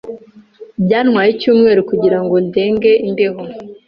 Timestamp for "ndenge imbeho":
2.47-3.41